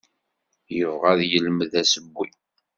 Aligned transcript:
Yebɣa 0.75 1.09
ad 1.13 1.21
yelmed 1.31 1.71
assewwi. 1.81 2.27